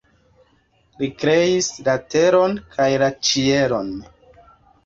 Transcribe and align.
Li 1.01 1.09
kreis 1.23 1.69
la 1.89 1.95
teron 2.13 2.57
kaj 2.79 2.89
la 3.05 3.11
ĉielon. 3.31 3.93